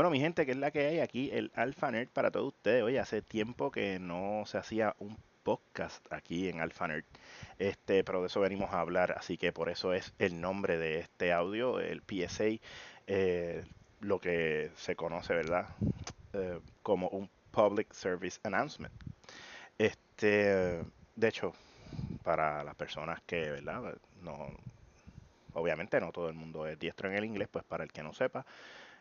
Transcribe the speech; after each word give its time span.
Bueno, 0.00 0.12
mi 0.12 0.18
gente, 0.18 0.46
que 0.46 0.52
es 0.52 0.56
la 0.56 0.70
que 0.70 0.86
hay 0.86 1.00
aquí, 1.00 1.28
el 1.30 1.52
Alpha 1.54 1.90
Nerd 1.90 2.08
para 2.08 2.30
todos 2.30 2.54
ustedes. 2.54 2.82
Oye, 2.82 2.98
hace 2.98 3.20
tiempo 3.20 3.70
que 3.70 3.98
no 3.98 4.44
se 4.46 4.56
hacía 4.56 4.96
un 4.98 5.18
podcast 5.42 6.02
aquí 6.10 6.48
en 6.48 6.62
Alpha 6.62 6.88
Nerd, 6.88 7.04
este, 7.58 8.02
pero 8.02 8.22
de 8.22 8.28
eso 8.28 8.40
venimos 8.40 8.72
a 8.72 8.80
hablar, 8.80 9.12
así 9.18 9.36
que 9.36 9.52
por 9.52 9.68
eso 9.68 9.92
es 9.92 10.14
el 10.18 10.40
nombre 10.40 10.78
de 10.78 11.00
este 11.00 11.34
audio, 11.34 11.80
el 11.80 12.00
PSA, 12.00 12.62
eh, 13.08 13.62
lo 14.00 14.18
que 14.18 14.70
se 14.74 14.96
conoce, 14.96 15.34
¿verdad? 15.34 15.68
Eh, 16.32 16.60
como 16.82 17.08
un 17.08 17.28
Public 17.50 17.92
Service 17.92 18.40
Announcement. 18.42 18.94
Este, 19.76 20.82
de 21.14 21.28
hecho, 21.28 21.52
para 22.22 22.64
las 22.64 22.74
personas 22.74 23.20
que, 23.26 23.50
¿verdad? 23.50 23.98
No, 24.22 24.48
obviamente 25.52 26.00
no 26.00 26.10
todo 26.10 26.30
el 26.30 26.36
mundo 26.36 26.66
es 26.66 26.78
diestro 26.78 27.10
en 27.10 27.16
el 27.16 27.26
inglés, 27.26 27.48
pues 27.52 27.66
para 27.66 27.84
el 27.84 27.92
que 27.92 28.02
no 28.02 28.14
sepa, 28.14 28.46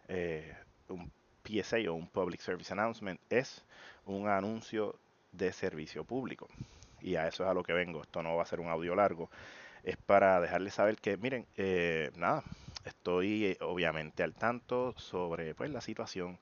eh, 0.10 0.54
un 0.90 1.12
PSA 1.44 1.78
o 1.90 1.94
un 1.94 2.08
Public 2.08 2.42
Service 2.42 2.72
Announcement 2.74 3.20
es 3.30 3.64
un 4.06 4.28
anuncio 4.28 4.96
de 5.32 5.52
servicio 5.54 6.04
público. 6.04 6.48
Y 7.02 7.16
a 7.16 7.28
eso 7.28 7.44
es 7.44 7.50
a 7.50 7.54
lo 7.54 7.64
que 7.64 7.74
vengo. 7.74 8.02
Esto 8.02 8.24
no 8.24 8.36
va 8.36 8.44
a 8.44 8.46
ser 8.46 8.60
un 8.60 8.68
audio 8.68 8.96
largo. 8.96 9.30
Es 9.84 9.98
para 9.98 10.40
dejarles 10.42 10.74
saber 10.74 10.98
que, 10.98 11.18
miren, 11.18 11.46
eh, 11.58 12.12
nada, 12.16 12.44
estoy 12.86 13.46
eh, 13.46 13.58
obviamente 13.62 14.24
al 14.24 14.34
tanto 14.34 14.94
sobre 14.98 15.56
pues 15.56 15.72
la 15.72 15.82
situación. 15.82 16.38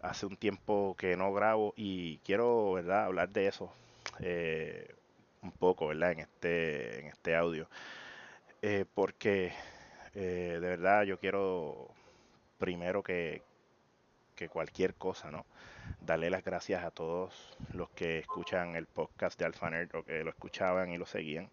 Hace 0.00 0.26
un 0.26 0.36
tiempo 0.36 0.96
que 0.98 1.16
no 1.16 1.32
grabo 1.32 1.74
y 1.76 2.18
quiero, 2.18 2.72
¿verdad?, 2.72 3.04
hablar 3.06 3.30
de 3.30 3.48
eso 3.48 3.72
eh, 4.20 4.94
un 5.42 5.52
poco, 5.52 5.88
¿verdad?, 5.88 6.12
en 6.12 6.20
este, 6.20 7.00
en 7.00 7.06
este 7.08 7.36
audio. 7.36 7.68
porque 8.94 9.52
de 10.14 10.58
verdad 10.58 11.04
yo 11.04 11.18
quiero 11.18 11.88
primero 12.58 13.02
que, 13.02 13.42
que 14.38 14.48
cualquier 14.48 14.94
cosa, 14.94 15.32
¿no? 15.32 15.44
Darle 16.00 16.30
las 16.30 16.44
gracias 16.44 16.84
a 16.84 16.92
todos 16.92 17.56
los 17.72 17.90
que 17.90 18.20
escuchan 18.20 18.76
el 18.76 18.86
podcast 18.86 19.36
de 19.36 19.44
Alphaner 19.44 19.94
o 19.96 20.04
que 20.04 20.22
lo 20.22 20.30
escuchaban 20.30 20.90
y 20.90 20.96
lo 20.96 21.06
seguían. 21.06 21.50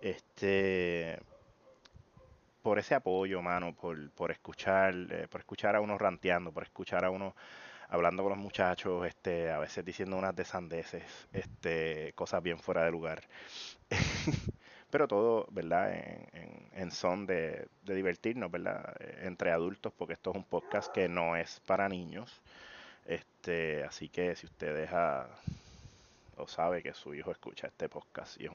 Este 0.00 1.20
por 2.62 2.80
ese 2.80 2.96
apoyo, 2.96 3.40
mano, 3.40 3.72
por, 3.72 4.10
por 4.10 4.32
escuchar, 4.32 4.94
eh, 5.10 5.28
por 5.30 5.40
escuchar 5.40 5.76
a 5.76 5.80
uno 5.80 5.96
ranteando, 5.96 6.50
por 6.52 6.64
escuchar 6.64 7.04
a 7.04 7.10
uno 7.10 7.36
hablando 7.88 8.24
con 8.24 8.30
los 8.30 8.38
muchachos, 8.38 9.06
este, 9.06 9.50
a 9.50 9.58
veces 9.58 9.84
diciendo 9.84 10.16
unas 10.16 10.34
desandeces, 10.34 11.28
este, 11.32 12.12
cosas 12.14 12.42
bien 12.42 12.58
fuera 12.58 12.84
de 12.84 12.90
lugar. 12.90 13.22
pero 14.90 15.06
todo, 15.06 15.46
¿verdad? 15.50 15.92
En, 15.92 16.68
en, 16.72 16.90
son 16.90 17.26
de, 17.26 17.68
de, 17.84 17.94
divertirnos, 17.94 18.50
¿verdad? 18.50 18.94
Eh, 19.00 19.20
entre 19.24 19.50
adultos, 19.50 19.92
porque 19.96 20.14
esto 20.14 20.30
es 20.30 20.36
un 20.36 20.44
podcast 20.44 20.92
que 20.92 21.08
no 21.08 21.36
es 21.36 21.60
para 21.66 21.88
niños. 21.88 22.40
Este, 23.06 23.84
así 23.84 24.08
que 24.08 24.36
si 24.36 24.46
usted 24.46 24.74
deja 24.74 25.28
o 26.36 26.46
sabe 26.46 26.82
que 26.82 26.94
su 26.94 27.14
hijo 27.14 27.32
escucha 27.32 27.66
este 27.66 27.88
podcast 27.88 28.40
y, 28.40 28.48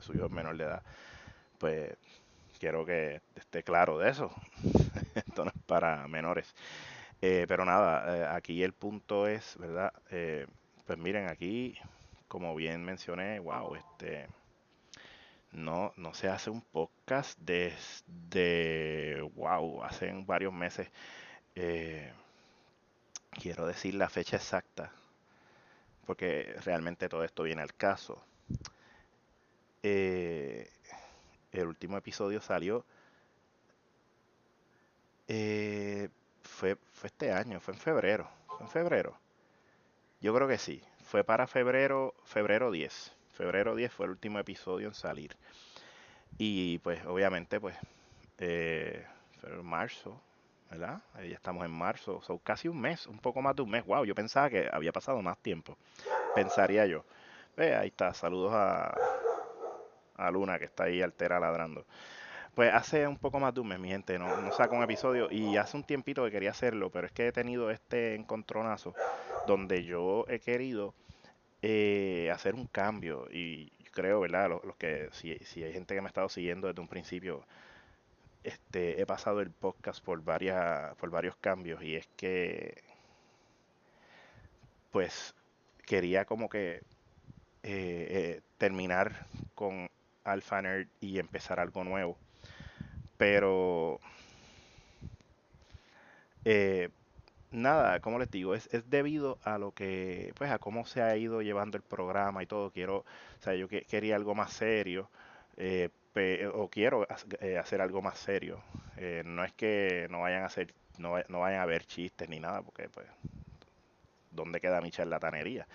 su 0.00 0.14
hijo 0.14 0.26
es 0.26 0.32
menor 0.32 0.56
de 0.56 0.64
edad, 0.64 0.82
pues 1.58 1.94
quiero 2.58 2.84
que 2.84 3.20
esté 3.36 3.62
claro 3.62 3.98
de 3.98 4.10
eso. 4.10 4.30
esto 5.14 5.44
no 5.44 5.50
es 5.54 5.62
para 5.66 6.06
menores. 6.08 6.54
Eh, 7.22 7.46
pero 7.48 7.64
nada, 7.64 8.16
eh, 8.16 8.26
aquí 8.36 8.62
el 8.62 8.72
punto 8.72 9.26
es, 9.26 9.56
¿verdad? 9.58 9.92
pues 10.86 10.98
miren, 10.98 11.28
aquí, 11.28 11.76
como 12.28 12.54
bien 12.54 12.84
mencioné, 12.84 13.40
wow, 13.40 13.74
este 13.74 14.26
no, 15.52 15.92
no 15.96 16.14
se 16.14 16.28
hace 16.28 16.50
un 16.50 16.62
podcast 16.62 17.38
desde, 17.40 19.20
wow, 19.34 19.82
hace 19.82 20.12
varios 20.26 20.52
meses. 20.52 20.88
Eh, 21.54 22.12
quiero 23.30 23.66
decir 23.66 23.94
la 23.94 24.08
fecha 24.08 24.36
exacta, 24.36 24.92
porque 26.06 26.54
realmente 26.64 27.08
todo 27.08 27.24
esto 27.24 27.42
viene 27.42 27.62
al 27.62 27.74
caso. 27.74 28.22
Eh, 29.82 30.70
el 31.52 31.66
último 31.66 31.96
episodio 31.96 32.40
salió, 32.40 32.84
eh, 35.28 36.08
fue, 36.42 36.76
fue 36.92 37.08
este 37.08 37.32
año, 37.32 37.60
fue 37.60 37.74
en 37.74 37.80
febrero, 37.80 38.28
fue 38.48 38.60
en 38.66 38.68
febrero. 38.68 39.18
Yo 40.20 40.34
creo 40.34 40.46
que 40.48 40.58
sí, 40.58 40.82
fue 41.04 41.24
para 41.24 41.46
febrero, 41.46 42.14
febrero 42.24 42.70
10 42.70 43.17
febrero 43.38 43.76
10 43.76 43.92
fue 43.92 44.06
el 44.06 44.10
último 44.10 44.40
episodio 44.40 44.88
en 44.88 44.94
salir. 44.94 45.36
Y 46.38 46.78
pues 46.80 47.06
obviamente 47.06 47.60
pues 47.60 47.76
eh, 48.38 49.06
marzo, 49.62 50.20
¿verdad? 50.68 51.00
Ya 51.14 51.34
estamos 51.34 51.64
en 51.64 51.70
marzo, 51.70 52.20
son 52.22 52.38
casi 52.38 52.66
un 52.66 52.80
mes, 52.80 53.06
un 53.06 53.18
poco 53.20 53.40
más 53.40 53.54
de 53.54 53.62
un 53.62 53.70
mes. 53.70 53.86
Wow, 53.86 54.04
yo 54.04 54.14
pensaba 54.14 54.50
que 54.50 54.68
había 54.70 54.92
pasado 54.92 55.22
más 55.22 55.38
tiempo. 55.38 55.78
Pensaría 56.34 56.84
yo. 56.86 57.04
Ve, 57.56 57.76
ahí 57.76 57.88
está, 57.88 58.12
saludos 58.12 58.52
a, 58.52 58.96
a 60.16 60.30
Luna 60.32 60.58
que 60.58 60.64
está 60.64 60.84
ahí 60.84 61.00
altera 61.00 61.38
ladrando. 61.38 61.86
Pues 62.56 62.74
hace 62.74 63.06
un 63.06 63.18
poco 63.18 63.38
más 63.38 63.54
de 63.54 63.60
un 63.60 63.68
mes, 63.68 63.78
mi 63.78 63.88
gente, 63.88 64.18
no, 64.18 64.36
no 64.40 64.50
saco 64.50 64.74
un 64.74 64.82
episodio 64.82 65.28
y 65.30 65.56
hace 65.56 65.76
un 65.76 65.84
tiempito 65.84 66.24
que 66.24 66.32
quería 66.32 66.50
hacerlo, 66.50 66.90
pero 66.90 67.06
es 67.06 67.12
que 67.12 67.28
he 67.28 67.32
tenido 67.32 67.70
este 67.70 68.16
encontronazo 68.16 68.94
donde 69.46 69.84
yo 69.84 70.24
he 70.28 70.40
querido 70.40 70.92
eh, 71.62 72.30
hacer 72.32 72.54
un 72.54 72.66
cambio. 72.66 73.26
Y 73.30 73.70
creo, 73.92 74.20
¿verdad? 74.20 74.48
Los, 74.50 74.76
que, 74.76 75.08
si, 75.12 75.36
si, 75.40 75.64
hay 75.64 75.72
gente 75.72 75.94
que 75.94 76.00
me 76.00 76.06
ha 76.06 76.08
estado 76.08 76.28
siguiendo 76.28 76.68
desde 76.68 76.80
un 76.80 76.88
principio, 76.88 77.44
este, 78.44 79.00
he 79.00 79.06
pasado 79.06 79.40
el 79.40 79.50
podcast 79.50 80.02
por, 80.04 80.22
varias, 80.22 80.94
por 80.96 81.10
varios 81.10 81.36
cambios 81.36 81.82
y 81.82 81.96
es 81.96 82.06
que, 82.16 82.82
pues, 84.92 85.34
quería 85.86 86.24
como 86.24 86.48
que 86.48 86.82
eh, 87.62 88.06
eh, 88.10 88.40
terminar 88.58 89.26
con 89.54 89.88
Alpha 90.24 90.62
Nerd 90.62 90.88
y 91.00 91.18
empezar 91.18 91.60
algo 91.60 91.84
nuevo. 91.84 92.16
Pero 93.16 94.00
eh, 96.44 96.88
nada, 97.50 98.00
como 98.00 98.18
les 98.18 98.30
digo, 98.30 98.54
es, 98.54 98.68
es, 98.72 98.88
debido 98.90 99.38
a 99.42 99.58
lo 99.58 99.72
que, 99.72 100.32
pues 100.36 100.50
a 100.50 100.58
cómo 100.58 100.86
se 100.86 101.02
ha 101.02 101.16
ido 101.16 101.42
llevando 101.42 101.76
el 101.76 101.82
programa 101.82 102.42
y 102.42 102.46
todo. 102.46 102.70
Quiero, 102.70 102.98
o 102.98 103.42
sea, 103.42 103.54
yo 103.54 103.68
que, 103.68 103.82
quería 103.82 104.16
algo 104.16 104.34
más 104.34 104.52
serio, 104.52 105.10
eh, 105.56 105.90
o 106.52 106.68
quiero 106.68 107.06
eh, 107.40 107.58
hacer 107.58 107.80
algo 107.80 108.02
más 108.02 108.18
serio. 108.18 108.60
Eh, 108.96 109.22
no 109.24 109.44
es 109.44 109.52
que 109.52 110.06
no 110.10 110.20
vayan 110.20 110.42
a 110.42 110.46
hacer, 110.46 110.74
no, 110.98 111.14
no, 111.28 111.40
vayan 111.40 111.60
a 111.60 111.66
ver 111.66 111.84
chistes 111.84 112.28
ni 112.28 112.40
nada, 112.40 112.62
porque 112.62 112.88
pues, 112.88 113.06
¿dónde 114.30 114.60
queda 114.60 114.80
mi 114.80 114.90
charlatanería? 114.90 115.66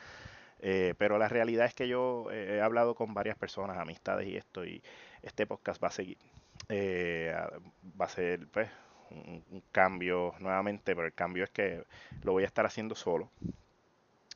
pero 0.97 1.17
la 1.17 1.28
realidad 1.28 1.66
es 1.66 1.73
que 1.73 1.90
yo 1.90 2.31
he 2.31 2.61
hablado 2.61 2.95
con 2.95 3.13
varias 3.13 3.38
personas, 3.38 3.78
amistades 3.78 4.29
y 4.29 4.38
esto, 4.38 4.63
y 4.63 4.81
este 5.22 5.45
podcast 5.45 5.84
va 5.84 5.90
a 5.90 5.91
seguir. 5.91 6.17
va 6.69 8.05
a 8.05 8.07
ser, 8.07 8.47
pues, 8.47 8.69
un, 9.13 9.63
cambio 9.72 10.34
nuevamente, 10.40 10.96
pero 10.96 11.07
el 11.07 11.13
cambio 11.13 11.44
es 11.44 11.50
que 11.50 11.84
lo 12.24 12.34
voy 12.34 12.44
a 12.44 12.47
estar 12.47 12.66
haciendo 12.66 12.96
solo. 12.96 13.29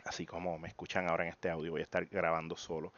Así 0.05 0.25
como 0.25 0.57
me 0.57 0.69
escuchan 0.69 1.09
ahora 1.09 1.23
en 1.25 1.29
este 1.29 1.49
audio, 1.49 1.71
voy 1.71 1.81
a 1.81 1.83
estar 1.83 2.05
grabando 2.05 2.55
solo. 2.55 2.93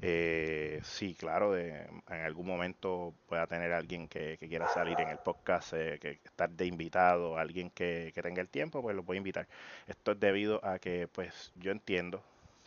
Eh, 0.00 0.80
sí, 0.84 1.14
claro, 1.14 1.52
de, 1.52 1.86
en 2.08 2.20
algún 2.24 2.46
momento 2.46 3.14
pueda 3.28 3.46
tener 3.46 3.72
alguien 3.72 4.08
que, 4.08 4.38
quiera 4.38 4.68
salir 4.68 4.98
en 5.00 5.08
el 5.08 5.18
podcast, 5.18 5.74
eh, 5.74 5.98
que 6.00 6.18
estar 6.24 6.50
de 6.50 6.66
invitado, 6.66 7.36
alguien 7.38 7.70
que, 7.70 8.12
tenga 8.22 8.40
el 8.40 8.48
tiempo, 8.48 8.82
pues 8.82 8.96
lo 8.96 9.02
voy 9.02 9.16
a 9.16 9.18
invitar. 9.18 9.46
Esto 9.86 10.12
es 10.12 10.20
debido 10.20 10.64
a 10.64 10.78
que, 10.78 11.08
pues, 11.08 11.52
yo 11.56 11.70
entiendo 11.72 12.22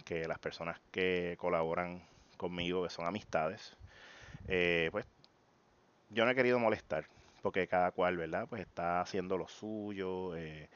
que 0.06 0.28
las 0.28 0.40
personas 0.40 0.80
que 0.92 1.36
colaboran 1.40 2.02
conmigo, 2.38 2.84
que 2.84 2.90
son 2.90 3.06
amistades, 3.06 3.76
eh, 4.48 4.90
pues, 4.92 5.06
yo 6.10 6.26
no 6.26 6.32
he 6.32 6.36
querido 6.36 6.60
molestar 6.60 7.06
porque 7.46 7.68
cada 7.68 7.92
cual, 7.92 8.18
¿verdad? 8.18 8.48
Pues 8.50 8.64
está 8.64 9.02
haciendo 9.02 9.38
lo 9.38 9.48
suyo, 9.48 10.36
eh, 10.36 10.68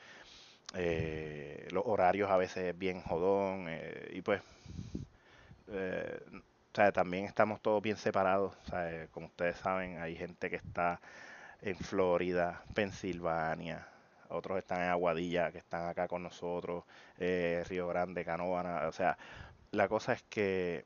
eh, 0.76 1.68
los 1.72 1.84
horarios 1.84 2.30
a 2.30 2.38
veces 2.38 2.78
bien 2.78 3.02
jodón, 3.02 3.66
eh, 3.68 4.12
y 4.14 4.22
pues, 4.22 4.40
o 5.68 6.76
sea, 6.76 6.92
también 6.92 7.26
estamos 7.26 7.60
todos 7.60 7.82
bien 7.82 7.98
separados, 7.98 8.54
o 8.68 9.12
como 9.12 9.26
ustedes 9.26 9.58
saben, 9.58 9.98
hay 9.98 10.16
gente 10.16 10.52
que 10.52 10.58
está 10.58 11.02
en 11.64 11.76
Florida, 11.76 12.62
Pensilvania, 12.76 13.88
otros 14.30 14.60
están 14.60 14.84
en 14.84 14.90
Aguadilla, 14.90 15.52
que 15.52 15.58
están 15.58 15.88
acá 15.88 16.08
con 16.08 16.22
nosotros, 16.22 16.84
Río 17.18 17.88
Grande, 17.88 18.24
Canóvana, 18.24 18.88
o 18.88 18.92
sea, 18.92 19.18
la 19.72 19.88
cosa 19.88 20.14
es 20.14 20.22
que, 20.30 20.86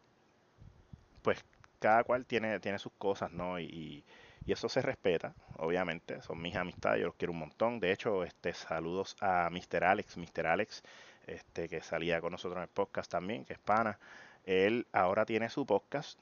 pues, 1.24 1.44
cada 1.80 2.06
cual 2.06 2.26
tiene, 2.26 2.62
tiene 2.62 2.80
sus 2.80 2.94
cosas, 2.94 3.34
¿no? 3.34 3.60
y 3.60 4.06
eso 4.52 4.68
se 4.68 4.82
respeta, 4.82 5.34
obviamente, 5.58 6.22
son 6.22 6.42
mis 6.42 6.56
amistades, 6.56 7.00
yo 7.00 7.08
los 7.08 7.16
quiero 7.16 7.32
un 7.32 7.40
montón. 7.40 7.80
De 7.80 7.92
hecho, 7.92 8.24
este 8.24 8.54
saludos 8.54 9.16
a 9.22 9.50
Mr. 9.50 9.86
Alex, 9.86 10.18
Mr. 10.18 10.48
Alex, 10.48 10.84
este 11.28 11.70
que 11.70 11.82
salía 11.82 12.20
con 12.20 12.32
nosotros 12.32 12.58
en 12.58 12.64
el 12.64 12.70
podcast 12.70 13.10
también, 13.10 13.46
que 13.46 13.54
es 13.54 13.60
pana. 13.60 13.98
Él 14.46 14.86
ahora 14.92 15.26
tiene 15.26 15.50
su 15.50 15.66
podcast, 15.66 16.20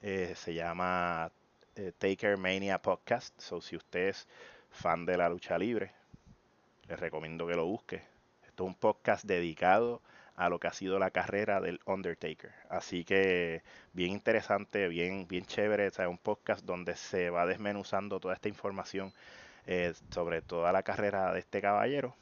eh, 0.00 0.32
se 0.34 0.54
llama 0.54 1.30
eh, 1.76 1.92
Taker 1.98 2.38
Mania 2.38 2.80
Podcast. 2.80 3.38
So, 3.38 3.60
si 3.60 3.76
usted 3.76 4.08
es 4.08 4.26
fan 4.70 5.04
de 5.04 5.18
la 5.18 5.28
lucha 5.28 5.58
libre, 5.58 5.92
les 6.88 6.98
recomiendo 6.98 7.46
que 7.46 7.54
lo 7.54 7.66
busques. 7.66 8.02
Esto 8.46 8.64
es 8.64 8.68
un 8.68 8.74
podcast 8.74 9.24
dedicado 9.24 10.00
a 10.44 10.48
lo 10.48 10.58
que 10.58 10.66
ha 10.66 10.72
sido 10.72 10.98
la 10.98 11.10
carrera 11.10 11.60
del 11.60 11.80
Undertaker. 11.86 12.52
Así 12.68 13.04
que 13.04 13.62
bien 13.92 14.10
interesante, 14.10 14.88
bien, 14.88 15.28
bien 15.28 15.44
chévere. 15.46 15.86
O 15.88 15.90
sea, 15.92 16.08
un 16.08 16.18
podcast 16.18 16.64
donde 16.64 16.96
se 16.96 17.30
va 17.30 17.46
desmenuzando 17.46 18.18
toda 18.18 18.34
esta 18.34 18.48
información 18.48 19.12
eh, 19.66 19.94
sobre 20.10 20.42
toda 20.42 20.72
la 20.72 20.82
carrera 20.82 21.32
de 21.32 21.38
este 21.38 21.60
caballero 21.62 22.16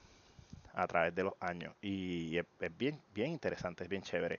a 0.75 0.87
través 0.87 1.15
de 1.15 1.23
los 1.25 1.35
años. 1.41 1.75
Y 1.81 2.37
es, 2.37 2.47
bien, 2.77 3.01
bien 3.15 3.31
interesante, 3.31 3.85
es 3.85 3.91
bien 3.91 4.03
chévere. 4.03 4.39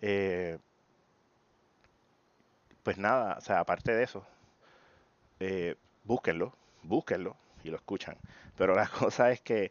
Eh, 0.00 0.58
pues 2.82 2.96
nada, 2.96 3.36
o 3.36 3.40
sea, 3.42 3.60
aparte 3.60 3.92
de 3.94 4.02
eso, 4.04 4.24
eh, 5.40 5.76
búsquenlo, 6.04 6.54
búsquenlo 6.82 7.36
y 7.64 7.68
lo 7.68 7.76
escuchan. 7.76 8.16
Pero 8.56 8.74
la 8.74 8.88
cosa 8.98 9.30
es 9.30 9.42
que 9.42 9.70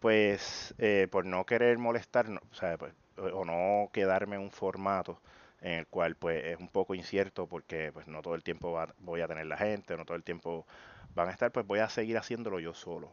pues 0.00 0.74
eh, 0.78 1.08
por 1.10 1.26
no 1.26 1.44
querer 1.46 1.78
molestar, 1.78 2.26
o, 2.30 2.54
sea, 2.54 2.76
pues, 2.78 2.92
o 3.18 3.44
no 3.44 3.90
quedarme 3.92 4.36
en 4.36 4.42
un 4.42 4.50
formato 4.50 5.20
en 5.60 5.72
el 5.80 5.86
cual 5.86 6.16
pues 6.16 6.44
es 6.44 6.58
un 6.58 6.68
poco 6.68 6.94
incierto 6.94 7.46
porque 7.46 7.90
pues 7.92 8.06
no 8.08 8.22
todo 8.22 8.34
el 8.34 8.42
tiempo 8.42 8.78
voy 9.00 9.20
a 9.20 9.28
tener 9.28 9.46
la 9.46 9.58
gente, 9.58 9.96
no 9.96 10.04
todo 10.04 10.16
el 10.16 10.24
tiempo 10.24 10.66
van 11.14 11.28
a 11.28 11.32
estar, 11.32 11.52
pues 11.52 11.66
voy 11.66 11.80
a 11.80 11.88
seguir 11.88 12.16
haciéndolo 12.16 12.60
yo 12.60 12.74
solo. 12.74 13.10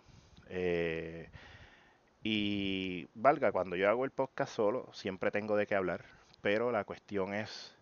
Eh, 0.50 1.30
y 2.24 3.08
valga, 3.16 3.52
cuando 3.52 3.76
yo 3.76 3.90
hago 3.90 4.06
el 4.06 4.12
podcast 4.12 4.54
solo, 4.56 4.90
siempre 4.94 5.32
tengo 5.32 5.56
de 5.58 5.68
qué 5.68 5.76
hablar, 5.76 6.06
pero 6.42 6.72
la 6.72 6.84
cuestión 6.84 7.34
es 7.34 7.76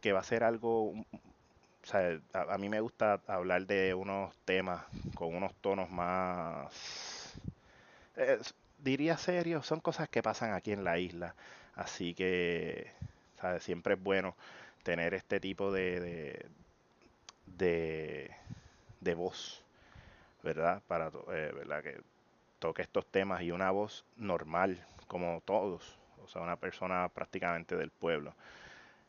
que 0.00 0.12
va 0.12 0.20
a 0.20 0.24
ser 0.24 0.44
algo, 0.44 0.90
o 0.90 1.06
sea, 1.82 2.20
a 2.32 2.58
mí 2.58 2.68
me 2.68 2.80
gusta 2.80 3.20
hablar 3.26 3.66
de 3.66 3.94
unos 3.94 4.36
temas 4.44 4.84
con 5.14 5.34
unos 5.34 5.54
tonos 5.56 5.90
más 5.90 7.19
diría 8.78 9.16
serio, 9.16 9.62
son 9.62 9.80
cosas 9.80 10.08
que 10.08 10.22
pasan 10.22 10.52
aquí 10.52 10.72
en 10.72 10.84
la 10.84 10.98
isla. 10.98 11.34
Así 11.74 12.14
que 12.14 12.92
siempre 13.60 13.94
es 13.94 14.02
bueno 14.02 14.36
tener 14.82 15.14
este 15.14 15.40
tipo 15.40 15.72
de, 15.72 16.46
de, 17.46 18.30
de, 19.00 19.14
voz, 19.14 19.62
¿verdad? 20.42 20.82
Para 20.86 21.08
eh, 21.08 21.52
¿verdad? 21.54 21.82
que 21.82 22.00
toque 22.58 22.82
estos 22.82 23.06
temas 23.06 23.42
y 23.42 23.50
una 23.50 23.70
voz 23.70 24.04
normal, 24.16 24.84
como 25.06 25.42
todos, 25.44 25.98
o 26.22 26.28
sea, 26.28 26.42
una 26.42 26.56
persona 26.56 27.08
prácticamente 27.08 27.76
del 27.76 27.90
pueblo. 27.90 28.34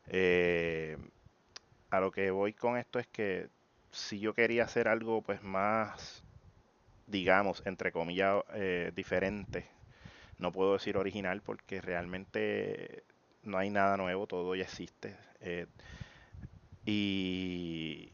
Eh, 0.08 0.96
a 1.90 2.00
lo 2.00 2.10
que 2.10 2.30
voy 2.30 2.52
con 2.54 2.76
esto 2.76 2.98
es 2.98 3.06
que 3.06 3.48
si 3.90 4.18
yo 4.18 4.34
quería 4.34 4.64
hacer 4.64 4.88
algo 4.88 5.22
pues 5.22 5.42
más 5.42 6.24
digamos, 7.06 7.62
entre 7.66 7.92
comillas, 7.92 8.42
eh, 8.54 8.92
diferente. 8.94 9.66
No 10.38 10.52
puedo 10.52 10.74
decir 10.74 10.96
original 10.96 11.42
porque 11.42 11.80
realmente 11.80 13.04
no 13.42 13.58
hay 13.58 13.70
nada 13.70 13.96
nuevo, 13.96 14.26
todo 14.26 14.54
ya 14.54 14.64
existe. 14.64 15.16
Eh, 15.40 15.66
y 16.84 18.12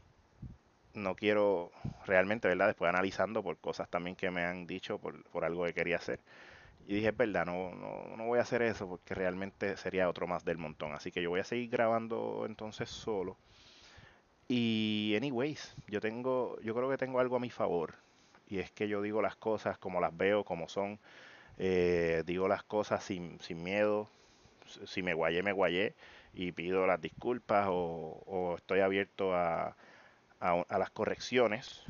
no 0.93 1.15
quiero 1.15 1.71
realmente, 2.05 2.47
¿verdad? 2.47 2.67
Después 2.67 2.89
analizando 2.89 3.43
por 3.43 3.57
cosas 3.57 3.89
también 3.89 4.15
que 4.15 4.31
me 4.31 4.43
han 4.43 4.67
dicho, 4.67 4.99
por, 4.99 5.23
por 5.25 5.45
algo 5.45 5.65
que 5.65 5.73
quería 5.73 5.97
hacer. 5.97 6.19
Y 6.87 6.95
dije, 6.95 7.09
es 7.09 7.17
verdad, 7.17 7.45
no, 7.45 7.71
no, 7.75 8.15
no, 8.17 8.25
voy 8.25 8.39
a 8.39 8.43
hacer 8.43 8.63
eso 8.63 8.87
porque 8.87 9.13
realmente 9.13 9.77
sería 9.77 10.09
otro 10.09 10.27
más 10.27 10.43
del 10.45 10.57
montón. 10.57 10.93
Así 10.93 11.11
que 11.11 11.21
yo 11.21 11.29
voy 11.29 11.39
a 11.39 11.43
seguir 11.43 11.69
grabando 11.69 12.45
entonces 12.47 12.89
solo. 12.89 13.37
Y 14.47 15.13
anyways, 15.15 15.75
yo 15.87 16.01
tengo, 16.01 16.59
yo 16.61 16.73
creo 16.73 16.89
que 16.89 16.97
tengo 16.97 17.19
algo 17.19 17.35
a 17.35 17.39
mi 17.39 17.51
favor 17.51 17.93
y 18.49 18.59
es 18.59 18.71
que 18.71 18.87
yo 18.87 19.01
digo 19.01 19.21
las 19.21 19.35
cosas 19.35 19.77
como 19.77 20.01
las 20.01 20.15
veo, 20.17 20.43
como 20.43 20.67
son, 20.67 20.99
eh, 21.57 22.23
digo 22.25 22.47
las 22.47 22.63
cosas 22.63 23.03
sin, 23.03 23.39
sin 23.41 23.63
miedo, 23.63 24.09
si 24.85 25.03
me 25.03 25.13
guayé, 25.13 25.43
me 25.43 25.51
guayé 25.51 25.93
y 26.33 26.51
pido 26.51 26.87
las 26.87 26.99
disculpas 26.99 27.67
o, 27.69 28.55
estoy 28.57 28.79
abierto 28.81 29.35
a, 29.35 29.75
a, 30.39 30.77
las 30.77 30.89
correcciones, 30.89 31.83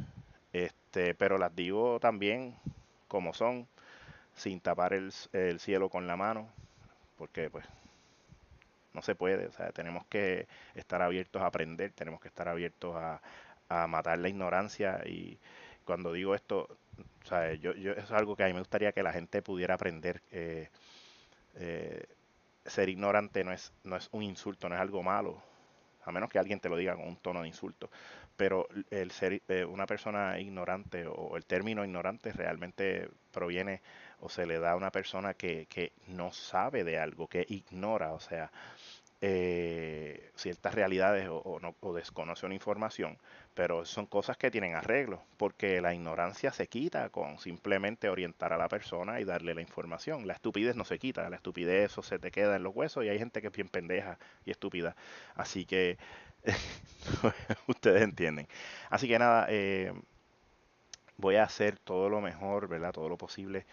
este, 0.54 1.16
pero 1.16 1.38
las 1.38 1.56
digo 1.56 2.00
también 2.00 2.56
como 3.08 3.34
son, 3.34 3.68
sin 4.36 4.60
tapar 4.60 4.94
el, 4.94 5.12
el 5.34 5.60
cielo 5.60 5.90
con 5.90 6.08
la 6.08 6.16
mano, 6.18 6.50
porque 7.18 7.50
pues 7.50 7.66
no 8.94 9.02
se 9.02 9.16
puede, 9.16 9.48
o 9.48 9.52
sea, 9.52 9.72
tenemos 9.72 10.06
que 10.08 10.48
estar 10.76 11.02
abiertos 11.02 11.42
a 11.42 11.48
aprender, 11.48 11.92
tenemos 11.92 12.20
que 12.22 12.28
estar 12.28 12.50
abiertos 12.50 12.96
a, 12.96 13.22
a 13.70 13.88
matar 13.88 14.20
la 14.20 14.30
ignorancia 14.30 15.02
y, 15.06 15.38
cuando 15.90 16.14
digo 16.14 16.36
esto, 16.36 16.68
o 17.24 17.26
sea, 17.26 17.52
yo, 17.56 17.74
yo, 17.74 17.94
es 17.94 18.12
algo 18.12 18.36
que 18.36 18.44
a 18.44 18.46
mí 18.46 18.54
me 18.54 18.60
gustaría 18.60 18.92
que 18.92 19.02
la 19.02 19.12
gente 19.12 19.42
pudiera 19.42 19.74
aprender. 19.74 20.22
Eh, 20.30 20.70
eh, 21.56 22.06
ser 22.64 22.90
ignorante 22.90 23.44
no 23.44 23.52
es, 23.52 23.74
no 23.84 23.96
es 23.96 24.08
un 24.12 24.22
insulto, 24.22 24.70
no 24.70 24.76
es 24.76 24.82
algo 24.82 25.02
malo, 25.02 25.42
a 26.06 26.12
menos 26.12 26.30
que 26.30 26.38
alguien 26.38 26.60
te 26.60 26.70
lo 26.70 26.78
diga 26.78 26.96
con 26.96 27.08
un 27.08 27.16
tono 27.16 27.42
de 27.42 27.48
insulto. 27.48 27.90
Pero 28.38 28.68
el 28.92 29.10
ser 29.10 29.42
eh, 29.48 29.66
una 29.66 29.88
persona 29.88 30.40
ignorante 30.40 31.08
o 31.08 31.36
el 31.36 31.46
término 31.48 31.84
ignorante 31.84 32.34
realmente 32.34 33.10
proviene 33.32 33.82
o 34.20 34.30
se 34.30 34.46
le 34.46 34.60
da 34.60 34.74
a 34.74 34.76
una 34.76 34.92
persona 34.92 35.34
que, 35.34 35.66
que 35.66 35.94
no 36.06 36.32
sabe 36.32 36.84
de 36.84 37.00
algo, 37.00 37.28
que 37.28 37.48
ignora, 37.50 38.14
o 38.14 38.20
sea, 38.20 38.52
eh, 39.22 40.32
ciertas 40.36 40.74
realidades 40.74 41.28
o, 41.30 41.60
no, 41.62 41.76
o, 41.82 41.94
desconoce 41.94 42.46
una 42.46 42.56
información, 42.56 43.18
pero 43.54 43.86
son 43.86 44.06
cosas 44.06 44.38
que 44.38 44.50
tienen 44.50 44.76
arreglo, 44.76 45.22
porque 45.38 45.82
la 45.82 45.94
ignorancia 45.94 46.54
se 46.54 46.68
quita 46.68 47.10
con 47.10 47.38
simplemente 47.40 48.10
orientar 48.10 48.54
a 48.54 48.58
la 48.58 48.70
persona 48.70 49.20
y 49.20 49.26
darle 49.26 49.54
la 49.54 49.62
información. 49.62 50.26
La 50.28 50.34
estupidez 50.34 50.76
no 50.76 50.86
se 50.86 51.00
quita, 51.00 51.30
la 51.30 51.36
estupidez 51.36 51.92
eso 51.92 52.02
se 52.02 52.20
te 52.20 52.32
queda 52.32 52.56
en 52.56 52.64
los 52.64 52.76
huesos 52.76 53.04
y 53.04 53.10
hay 53.10 53.20
gente 53.20 53.42
que 53.42 53.48
es 53.48 53.54
bien 53.54 53.68
pendeja 53.68 54.18
y 54.46 54.52
estúpida. 54.52 54.96
Así 55.36 55.66
que 55.66 55.98
ustedes 57.68 58.02
entienden. 58.02 58.48
Así 58.90 59.08
que 59.08 59.20
nada, 59.20 59.48
eh, 59.50 59.92
voy 61.18 61.36
a 61.36 61.44
hacer 61.44 61.78
todo 61.78 62.10
lo 62.10 62.22
mejor, 62.22 62.68
¿verdad? 62.68 62.94
Todo 62.94 63.10
lo 63.10 63.18
posible 63.18 63.66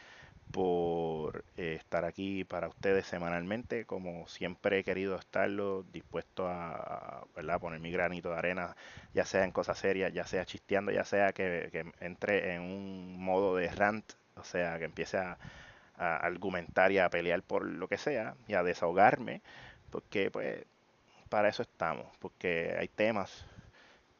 por 0.50 1.44
eh, 1.56 1.74
estar 1.78 2.04
aquí 2.04 2.44
para 2.44 2.68
ustedes 2.68 3.06
semanalmente, 3.06 3.84
como 3.84 4.26
siempre 4.28 4.78
he 4.78 4.84
querido 4.84 5.16
estarlo, 5.16 5.84
dispuesto 5.92 6.48
a, 6.48 7.26
¿verdad? 7.34 7.60
poner 7.60 7.80
mi 7.80 7.90
granito 7.90 8.30
de 8.30 8.36
arena, 8.36 8.76
ya 9.14 9.24
sea 9.24 9.44
en 9.44 9.52
cosas 9.52 9.78
serias, 9.78 10.12
ya 10.12 10.26
sea 10.26 10.44
chisteando, 10.44 10.92
ya 10.92 11.04
sea 11.04 11.32
que, 11.32 11.92
entre 12.00 12.54
en 12.54 12.62
un 12.62 13.20
modo 13.22 13.56
de 13.56 13.68
rant, 13.68 14.12
o 14.36 14.44
sea, 14.44 14.78
que 14.78 14.84
empiece 14.84 15.18
a, 15.18 15.38
a, 15.98 16.16
argumentar 16.18 16.92
y 16.92 16.98
a 16.98 17.10
pelear 17.10 17.42
por 17.42 17.64
lo 17.64 17.88
que 17.88 17.98
sea 17.98 18.34
y 18.48 18.54
a 18.54 18.62
desahogarme, 18.62 19.42
porque 19.90 20.30
pues 20.30 20.64
para 21.28 21.48
eso 21.48 21.62
estamos, 21.62 22.06
porque 22.18 22.76
hay 22.78 22.88
temas 22.88 23.46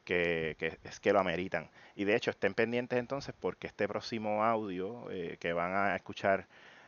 que, 0.07 0.79
es 0.83 0.99
que 1.01 1.11
lo 1.11 1.19
ameritan. 1.19 1.69
Y 1.95 2.05
de 2.05 2.15
hecho, 2.15 2.31
estén 2.31 2.53
pendientes 2.53 2.97
entonces 2.97 3.35
porque 3.37 3.67
este 3.67 3.87
próximo 3.87 4.43
audio 4.43 5.11
eh, 5.11 5.37
que 5.39 5.51
van 5.51 5.75
a 5.75 5.95
escuchar 5.95 6.47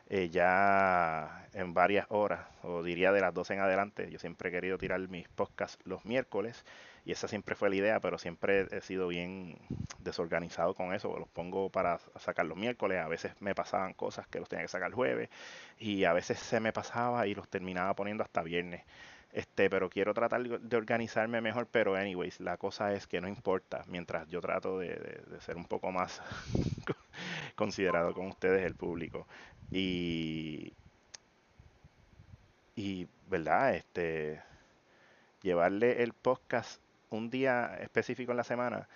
eh, 0.09 0.29
ya 0.29 1.47
en 1.53 1.73
varias 1.73 2.07
horas, 2.09 2.47
o 2.63 2.81
diría 2.81 3.11
de 3.11 3.21
las 3.21 3.33
12 3.33 3.55
en 3.55 3.59
adelante, 3.59 4.09
yo 4.09 4.17
siempre 4.19 4.49
he 4.49 4.51
querido 4.51 4.77
tirar 4.77 4.99
mis 5.09 5.27
podcasts 5.27 5.77
los 5.85 6.05
miércoles 6.05 6.65
y 7.05 7.11
esa 7.11 7.27
siempre 7.27 7.55
fue 7.55 7.69
la 7.69 7.75
idea, 7.75 7.99
pero 7.99 8.17
siempre 8.17 8.67
he 8.71 8.81
sido 8.81 9.07
bien 9.09 9.57
desorganizado 9.99 10.73
con 10.73 10.93
eso, 10.93 11.15
los 11.19 11.27
pongo 11.27 11.69
para 11.69 11.99
sacar 12.19 12.45
los 12.45 12.57
miércoles, 12.57 12.99
a 12.99 13.07
veces 13.07 13.33
me 13.41 13.53
pasaban 13.53 13.93
cosas 13.93 14.27
que 14.27 14.39
los 14.39 14.49
tenía 14.49 14.63
que 14.63 14.69
sacar 14.69 14.89
el 14.89 14.95
jueves 14.95 15.29
y 15.77 16.05
a 16.05 16.13
veces 16.13 16.39
se 16.39 16.59
me 16.59 16.71
pasaba 16.73 17.27
y 17.27 17.35
los 17.35 17.49
terminaba 17.49 17.93
poniendo 17.95 18.23
hasta 18.23 18.41
viernes. 18.41 18.83
Este, 19.31 19.69
pero 19.69 19.89
quiero 19.89 20.13
tratar 20.13 20.41
de 20.43 20.77
organizarme 20.77 21.39
mejor, 21.39 21.67
pero 21.67 21.95
anyways, 21.95 22.39
la 22.39 22.57
cosa 22.57 22.93
es 22.93 23.05
que 23.05 23.21
no 23.21 23.27
importa, 23.27 23.83
mientras 23.87 24.27
yo 24.27 24.41
trato 24.41 24.79
de, 24.79 25.21
ser 25.41 25.55
un 25.55 25.65
poco 25.65 25.91
más 25.91 26.21
considerado 27.55 28.13
con 28.13 28.27
ustedes, 28.27 28.65
el 28.65 28.75
público. 28.75 29.27
Y, 29.71 30.73
y, 32.75 33.07
¿verdad? 33.27 33.75
Este, 33.75 34.41
llevarle 35.43 36.01
el 36.01 36.13
podcast 36.13 36.81
un 37.11 37.29
día 37.29 37.77
específico 37.81 38.31
en 38.31 38.37
la 38.37 38.43
semana, 38.43 38.87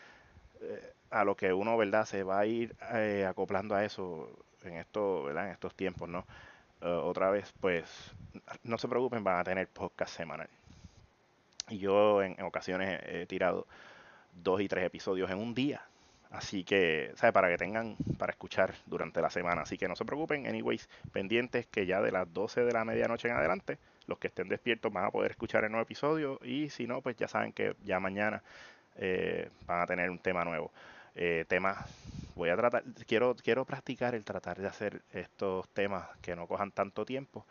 eh, 0.61 0.93
a 1.11 1.23
lo 1.23 1.35
que 1.35 1.53
uno, 1.53 1.77
¿verdad? 1.77 2.05
Se 2.05 2.23
va 2.23 2.39
a 2.39 2.45
ir 2.47 2.75
eh, 2.93 3.25
acoplando 3.27 3.75
a 3.75 3.85
eso 3.85 4.29
en 4.63 4.77
esto, 4.77 5.25
¿verdad? 5.25 5.45
En 5.47 5.51
estos 5.51 5.75
tiempos, 5.75 6.09
¿no? 6.09 6.25
Eh, 6.83 6.87
otra 6.87 7.31
vez, 7.31 7.53
pues 7.61 7.85
no 8.63 8.77
se 8.77 8.87
preocupen, 8.89 9.23
van 9.23 9.39
a 9.39 9.43
tener 9.43 9.67
podcast 9.67 10.15
semanal. 10.15 10.49
Y 11.69 11.79
yo 11.79 12.21
en, 12.21 12.41
ocasiones 12.41 13.01
he 13.05 13.25
tirado 13.25 13.65
dos 14.43 14.59
y 14.59 14.67
tres 14.67 14.85
episodios 14.85 15.31
en 15.31 15.37
un 15.39 15.53
día. 15.53 15.81
Así 16.31 16.63
que, 16.63 17.13
¿sabe? 17.15 17.31
Para 17.31 17.47
que 17.47 17.57
tengan 17.57 17.95
para 18.17 18.31
escuchar 18.31 18.73
durante 18.85 19.21
la 19.21 19.29
semana. 19.29 19.61
Así 19.61 19.77
que 19.77 19.87
no 19.87 19.95
se 19.95 20.03
preocupen, 20.03 20.45
anyways, 20.47 20.89
pendientes 21.13 21.67
que 21.67 21.85
ya 21.85 22.01
de 22.01 22.11
las 22.11 22.31
12 22.33 22.65
de 22.65 22.73
la 22.73 22.83
medianoche 22.83 23.29
en 23.29 23.35
adelante, 23.35 23.77
los 24.07 24.17
que 24.17 24.27
estén 24.27 24.49
despiertos 24.49 24.91
van 24.91 25.05
a 25.05 25.11
poder 25.11 25.31
escuchar 25.31 25.63
el 25.63 25.71
nuevo 25.71 25.83
episodio. 25.83 26.39
Y 26.43 26.69
si 26.69 26.85
no, 26.85 27.01
pues 27.01 27.15
ya 27.15 27.27
saben 27.29 27.53
que 27.53 27.75
ya 27.85 27.99
mañana 27.99 28.41
eh, 28.97 29.49
van 29.67 29.81
a 29.81 29.85
tener 29.85 30.09
un 30.09 30.19
tema 30.19 30.43
nuevo. 30.43 30.71
Eh, 31.15 31.45
temas. 31.47 31.77
Voy 32.35 32.49
a 32.49 32.57
tratar, 32.57 32.83
quiero, 33.07 33.35
quiero 33.35 33.65
practicar 33.65 34.15
el 34.15 34.23
tratar 34.25 34.59
de 34.59 34.67
hacer 34.67 35.01
estos 35.11 35.69
temas 35.69 36.07
que 36.21 36.35
no 36.35 36.47
cojan 36.47 36.71
tanto 36.71 37.05
tiempo. 37.05 37.45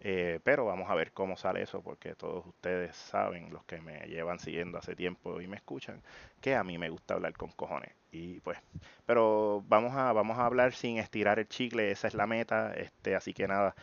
Eh, 0.00 0.40
pero 0.44 0.66
vamos 0.66 0.90
a 0.90 0.94
ver 0.94 1.12
cómo 1.12 1.36
sale 1.36 1.62
eso, 1.62 1.80
porque 1.82 2.14
todos 2.14 2.46
ustedes 2.46 2.94
saben, 2.96 3.50
los 3.52 3.64
que 3.64 3.80
me 3.80 4.00
llevan 4.06 4.38
siguiendo 4.38 4.76
hace 4.78 4.94
tiempo 4.94 5.40
y 5.40 5.46
me 5.46 5.56
escuchan, 5.56 6.02
que 6.40 6.54
a 6.54 6.64
mí 6.64 6.76
me 6.78 6.90
gusta 6.90 7.14
hablar 7.14 7.32
con 7.34 7.50
cojones. 7.52 7.92
Y 8.12 8.40
pues, 8.40 8.58
pero 9.06 9.64
vamos 9.66 9.94
a, 9.96 10.12
vamos 10.12 10.38
a 10.38 10.46
hablar 10.46 10.74
sin 10.74 10.98
estirar 10.98 11.38
el 11.38 11.48
chicle, 11.48 11.90
esa 11.90 12.08
es 12.08 12.14
la 12.14 12.26
meta. 12.26 12.74
Este, 12.74 13.14
así 13.16 13.32
que 13.32 13.48
nada, 13.48 13.74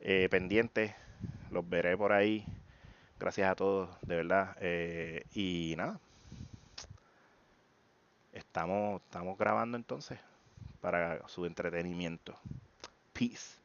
eh, 0.00 0.28
pendiente, 0.30 0.94
los 1.50 1.68
veré 1.68 1.96
por 1.96 2.12
ahí. 2.12 2.44
Gracias 3.18 3.50
a 3.50 3.54
todos, 3.54 3.90
de 4.02 4.16
verdad. 4.16 4.56
Eh, 4.60 5.24
y 5.34 5.74
nada, 5.76 6.00
estamos, 8.50 9.00
estamos 9.02 9.38
grabando 9.38 9.76
entonces 9.76 10.18
para 10.80 11.26
su 11.28 11.46
entretenimiento. 11.46 12.36
Peace. 13.12 13.59